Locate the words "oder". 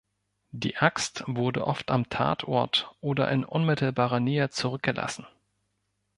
3.01-3.29